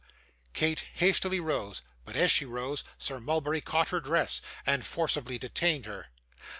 Kate 0.53 0.87
hastily 0.95 1.39
rose; 1.39 1.83
but 2.05 2.15
as 2.15 2.31
she 2.31 2.43
rose, 2.43 2.83
Sir 2.97 3.19
Mulberry 3.19 3.61
caught 3.61 3.89
her 3.89 3.99
dress, 3.99 4.41
and 4.65 4.83
forcibly 4.83 5.37
detained 5.37 5.85
her. 5.85 6.07